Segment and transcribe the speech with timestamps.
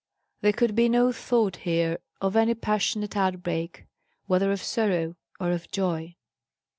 [0.41, 3.85] There could be no thought here of any passionate outbreak,
[4.25, 6.15] whether of sorrow or of joy.